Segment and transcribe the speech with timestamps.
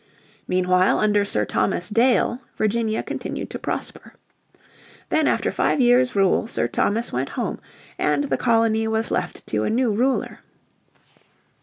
[0.47, 4.15] Meanwhile under Sir Thomas Dale Virginia continued to prosper.
[5.09, 7.59] Then after five years' rule Sir Thomas went home
[7.99, 10.39] and the colony was left to a new ruler.